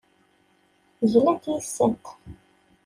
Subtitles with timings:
[1.03, 2.01] Glant yes-sent.